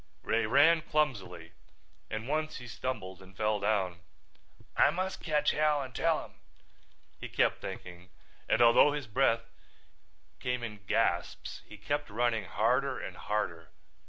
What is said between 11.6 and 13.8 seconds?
he kept running harder and harder.